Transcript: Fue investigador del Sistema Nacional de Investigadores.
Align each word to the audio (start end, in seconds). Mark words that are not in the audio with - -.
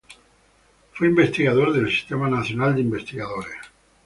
Fue 0.93 1.05
investigador 1.09 1.71
del 1.73 1.87
Sistema 1.87 2.27
Nacional 2.27 2.73
de 2.73 2.81
Investigadores. 2.81 3.53